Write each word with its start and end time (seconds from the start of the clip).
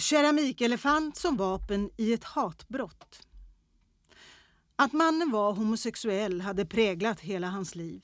Keramikelefant 0.00 1.16
som 1.16 1.36
vapen 1.36 1.90
i 1.96 2.12
ett 2.12 2.24
hatbrott. 2.24 3.26
Att 4.76 4.92
mannen 4.92 5.30
var 5.30 5.52
homosexuell 5.52 6.40
hade 6.40 6.66
präglat 6.66 7.20
hela 7.20 7.46
hans 7.46 7.74
liv. 7.74 8.02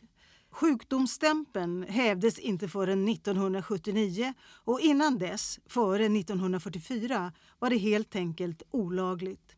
Sjukdomsstämpeln 0.50 1.82
hävdes 1.82 2.38
inte 2.38 2.68
förrän 2.68 3.08
1979 3.08 4.34
och 4.42 4.80
innan 4.80 5.18
dess, 5.18 5.58
före 5.66 6.06
1944, 6.06 7.32
var 7.58 7.70
det 7.70 7.76
helt 7.76 8.16
enkelt 8.16 8.62
olagligt. 8.70 9.56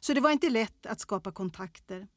Så 0.00 0.14
det 0.14 0.20
var 0.20 0.30
inte 0.30 0.50
lätt 0.50 0.86
att 0.86 1.00
skapa 1.00 1.32
kontakter. 1.32 2.08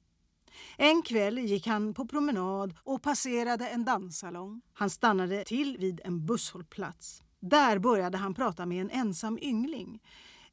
En 0.78 1.02
kväll 1.02 1.40
gick 1.40 1.68
han 1.68 1.94
på 1.94 2.08
promenad 2.08 2.74
och 2.84 3.02
passerade 3.02 3.68
en 3.68 3.86
danssalong. 3.86 4.62
Han 4.74 4.90
stannade 4.90 5.44
till 5.44 5.78
vid 5.80 6.02
en 6.04 6.26
busshållplats. 6.26 7.24
Där 7.46 7.80
började 7.80 8.18
han 8.18 8.34
prata 8.34 8.66
med 8.66 8.82
en 8.82 8.90
ensam 8.90 9.40
yngling. 9.42 10.02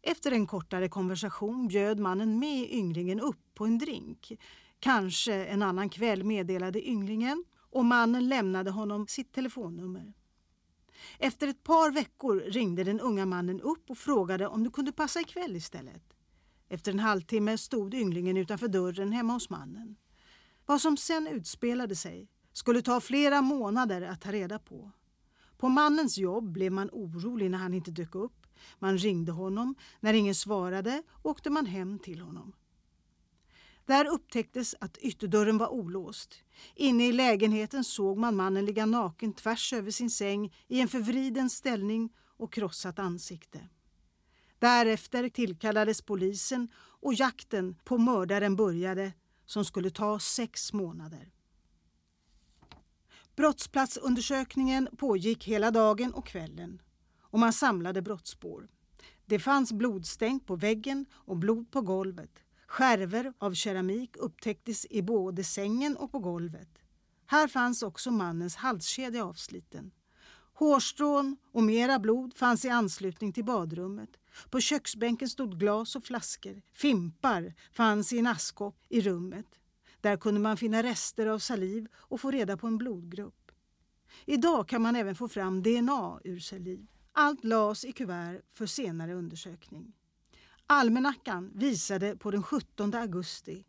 Efter 0.02 0.32
en 0.32 0.46
kortare 0.46 0.88
konversation 0.88 1.68
bjöd 1.68 1.98
mannen 1.98 2.38
med 2.38 2.72
ynglingen 2.72 3.20
upp 3.20 3.54
på 3.54 3.64
en 3.64 3.78
drink. 3.78 4.32
Kanske 4.80 5.44
en 5.44 5.62
annan 5.62 5.88
kväll 5.88 6.24
meddelade 6.24 6.88
ynglingen 6.88 7.44
och 7.70 7.84
mannen 7.84 8.28
lämnade 8.28 8.70
honom 8.70 9.06
sitt 9.06 9.32
telefonnummer. 9.32 10.12
Efter 11.18 11.48
ett 11.48 11.62
par 11.62 11.90
veckor 11.90 12.36
ringde 12.36 12.84
den 12.84 13.00
unga 13.00 13.26
mannen 13.26 13.60
upp 13.60 13.90
och 13.90 13.98
frågade 13.98 14.46
om 14.46 14.64
du 14.64 14.70
kunde 14.70 14.92
passa 14.92 15.20
ikväll 15.20 15.56
istället. 15.56 16.16
Efter 16.68 16.92
en 16.92 16.98
halvtimme 16.98 17.58
stod 17.58 17.94
ynglingen 17.94 18.36
utanför 18.36 18.68
dörren 18.68 19.12
hemma 19.12 19.32
hos 19.32 19.50
mannen. 19.50 19.96
Vad 20.66 20.80
som 20.80 20.96
sen 20.96 21.26
utspelade 21.26 21.96
sig 21.96 22.28
skulle 22.52 22.82
ta 22.82 23.00
flera 23.00 23.42
månader 23.42 24.02
att 24.02 24.20
ta 24.20 24.32
reda 24.32 24.58
på. 24.58 24.92
På 25.60 25.68
mannens 25.68 26.18
jobb 26.18 26.52
blev 26.52 26.72
man 26.72 26.90
orolig 26.92 27.50
när 27.50 27.58
han 27.58 27.74
inte 27.74 27.90
dök 27.90 28.14
upp. 28.14 28.46
Man 28.78 28.98
ringde 28.98 29.32
honom. 29.32 29.74
När 30.00 30.14
ingen 30.14 30.34
svarade 30.34 31.02
åkte 31.22 31.50
man 31.50 31.66
hem 31.66 31.98
till 31.98 32.20
honom. 32.20 32.52
Där 33.86 34.06
upptäcktes 34.06 34.74
att 34.80 34.98
ytterdörren 34.98 35.58
var 35.58 35.68
olåst. 35.68 36.34
Inne 36.74 37.08
i 37.08 37.12
lägenheten 37.12 37.84
såg 37.84 38.18
man 38.18 38.36
mannen 38.36 38.64
ligga 38.64 38.86
naken 38.86 39.32
tvärs 39.32 39.72
över 39.72 39.90
sin 39.90 40.10
säng 40.10 40.54
i 40.68 40.80
en 40.80 40.88
förvriden 40.88 41.50
ställning 41.50 42.10
och 42.36 42.52
krossat 42.52 42.98
ansikte. 42.98 43.68
Därefter 44.58 45.28
tillkallades 45.28 46.02
polisen 46.02 46.68
och 46.76 47.14
jakten 47.14 47.76
på 47.84 47.98
mördaren 47.98 48.56
började 48.56 49.12
som 49.46 49.64
skulle 49.64 49.90
ta 49.90 50.18
sex 50.18 50.72
månader. 50.72 51.32
Brottsplatsundersökningen 53.40 54.88
pågick 54.96 55.44
hela 55.44 55.70
dagen 55.70 56.12
och 56.12 56.26
kvällen 56.26 56.82
och 57.20 57.38
man 57.38 57.52
samlade 57.52 58.02
brottsspår. 58.02 58.68
Det 59.26 59.38
fanns 59.38 59.72
blodstänk 59.72 60.46
på 60.46 60.56
väggen 60.56 61.06
och 61.12 61.36
blod 61.36 61.70
på 61.70 61.80
golvet. 61.80 62.30
Skärvor 62.66 63.32
av 63.38 63.54
keramik 63.54 64.16
upptäcktes 64.16 64.86
i 64.90 65.02
både 65.02 65.44
sängen 65.44 65.96
och 65.96 66.12
på 66.12 66.18
golvet. 66.18 66.68
Här 67.26 67.48
fanns 67.48 67.82
också 67.82 68.10
mannens 68.10 68.56
halskedja 68.56 69.24
avsliten. 69.24 69.90
Hårstrån 70.54 71.36
och 71.52 71.62
mera 71.62 71.98
blod 71.98 72.34
fanns 72.34 72.64
i 72.64 72.68
anslutning 72.68 73.32
till 73.32 73.44
badrummet. 73.44 74.10
På 74.50 74.60
köksbänken 74.60 75.28
stod 75.28 75.60
glas 75.60 75.96
och 75.96 76.04
flaskor. 76.04 76.62
Fimpar 76.72 77.54
fanns 77.72 78.12
i 78.12 78.18
en 78.18 78.26
askkopp 78.26 78.76
i 78.88 79.00
rummet. 79.00 79.59
Där 80.00 80.16
kunde 80.16 80.40
man 80.40 80.56
finna 80.56 80.82
rester 80.82 81.26
av 81.26 81.38
saliv 81.38 81.88
och 81.94 82.20
få 82.20 82.30
reda 82.30 82.56
på 82.56 82.66
en 82.66 82.78
blodgrupp. 82.78 83.52
Idag 84.26 84.68
kan 84.68 84.82
man 84.82 84.96
även 84.96 85.14
få 85.14 85.28
fram 85.28 85.62
DNA 85.62 86.20
ur 86.24 86.38
saliv. 86.38 86.86
Allt 87.12 87.44
lades 87.44 87.84
i 87.84 87.92
kuvert 87.92 88.42
för 88.50 88.66
senare 88.66 89.14
undersökning. 89.14 89.92
Almanackan 90.66 91.50
visade 91.54 92.16
på 92.16 92.30
den 92.30 92.42
17 92.42 92.94
augusti. 92.94 93.64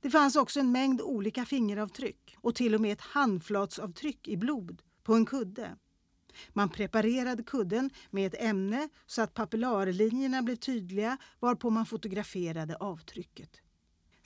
Det 0.00 0.10
fanns 0.10 0.36
också 0.36 0.60
en 0.60 0.72
mängd 0.72 1.00
olika 1.00 1.44
fingeravtryck 1.44 2.36
och 2.40 2.54
till 2.54 2.74
och 2.74 2.80
med 2.80 2.92
ett 2.92 3.00
handflatsavtryck 3.00 4.28
i 4.28 4.36
blod 4.36 4.82
på 5.02 5.14
en 5.14 5.26
kudde. 5.26 5.76
Man 6.52 6.68
preparerade 6.68 7.42
kudden 7.42 7.90
med 8.10 8.26
ett 8.26 8.42
ämne 8.42 8.88
så 9.06 9.22
att 9.22 9.34
papillarlinjerna 9.34 10.42
blev 10.42 10.56
tydliga 10.56 11.18
varpå 11.40 11.70
man 11.70 11.86
fotograferade 11.86 12.76
avtrycket. 12.76 13.60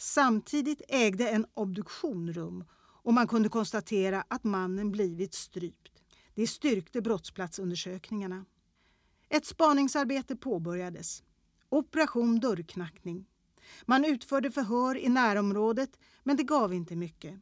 Samtidigt 0.04 0.82
ägde 0.88 1.28
en 1.28 1.46
obduktion 1.54 2.32
rum 2.32 2.64
och 3.02 3.14
man 3.14 3.28
kunde 3.28 3.48
konstatera 3.48 4.24
att 4.28 4.44
mannen 4.44 4.92
blivit 4.92 5.34
strypt. 5.34 6.02
Det 6.34 6.46
styrkte 6.46 7.00
brottsplatsundersökningarna. 7.00 8.44
Ett 9.28 9.46
spaningsarbete 9.46 10.36
påbörjades. 10.36 11.22
Operation 11.68 12.40
dörrknackning. 12.40 13.26
Man 13.84 14.04
utförde 14.04 14.50
förhör 14.50 14.98
i 14.98 15.08
närområdet 15.08 15.98
men 16.22 16.36
det 16.36 16.42
gav 16.42 16.74
inte 16.74 16.96
mycket. 16.96 17.40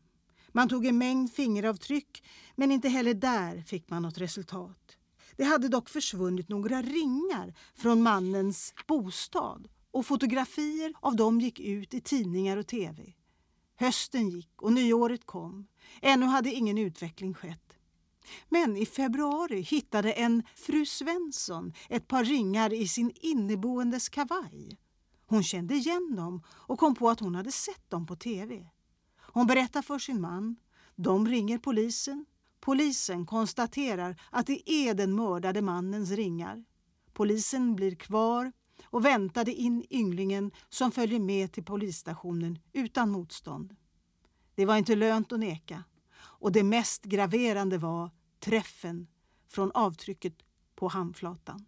Man 0.49 0.69
tog 0.69 0.87
en 0.87 0.99
mängd 0.99 1.33
fingeravtryck 1.33 2.25
men 2.57 2.73
inte 2.73 2.89
heller 2.89 3.15
där 3.15 3.63
fick 3.63 3.91
man 3.91 4.03
något 4.03 4.19
resultat. 4.19 4.97
Det 5.37 5.45
hade 5.45 5.69
dock 5.69 5.89
försvunnit 5.89 6.49
några 6.49 6.83
ringar 6.83 7.55
från 7.75 8.03
mannens 8.03 8.75
bostad 8.87 9.69
och 9.91 10.07
fotografier 10.07 10.93
av 11.01 11.17
dem 11.17 11.41
gick 11.41 11.61
ut 11.61 11.95
i 11.95 12.01
tidningar 12.01 12.57
och 12.57 12.67
tv. 12.67 13.13
Hösten 13.77 14.29
gick 14.29 14.63
och 14.63 14.73
nyåret 14.73 15.27
kom. 15.27 15.67
Ännu 16.03 16.27
hade 16.27 16.53
ingen 16.53 16.79
utveckling 16.79 17.35
skett. 17.35 17.79
Men 18.49 18.77
i 18.77 18.87
februari 18.87 19.61
hittade 19.61 20.13
en 20.13 20.43
fru 20.55 20.87
Svensson 20.87 21.73
ett 21.89 22.09
par 22.09 22.25
ringar 22.25 22.73
i 22.73 22.89
sin 22.89 23.13
inneboendes 23.15 24.09
kavaj. 24.09 24.79
Hon 25.27 25.43
kände 25.43 25.75
igen 25.75 26.17
dem 26.17 26.43
och 26.49 26.79
kom 26.79 26.95
på 26.95 27.11
att 27.11 27.21
hon 27.21 27.35
hade 27.35 27.53
sett 27.53 27.91
dem 27.91 28.07
på 28.07 28.17
tv. 28.17 28.71
Hon 29.17 29.47
berättar 29.47 29.83
för 29.83 29.99
sin 29.99 30.21
man. 30.21 30.57
De 30.97 31.29
ringer 31.29 31.59
polisen. 31.59 32.27
Polisen 32.61 33.27
konstaterar 33.27 34.21
att 34.31 34.47
det 34.47 34.71
är 34.71 34.95
den 34.95 35.15
mördade 35.15 35.63
mannens 35.63 36.11
ringar. 36.11 36.65
Polisen 37.13 37.77
blir 37.77 37.95
kvar 37.95 38.53
och 38.91 39.05
väntade 39.05 39.55
in 39.55 39.87
ynglingen 39.91 40.51
som 40.69 40.93
följer 40.93 41.21
med 41.21 41.53
till 41.53 41.65
polisstationen 41.65 42.59
utan 42.73 43.11
motstånd. 43.11 43.77
Det 44.55 44.67
var 44.67 44.77
inte 44.77 44.95
lönt 44.95 45.33
att 45.33 45.41
neka 45.41 45.85
och 46.19 46.53
det 46.53 46.63
mest 46.63 47.05
graverande 47.05 47.79
var 47.79 48.11
träffen 48.41 49.07
från 49.49 49.71
avtrycket 49.73 50.35
på 50.75 50.89
handflatan. 50.89 51.67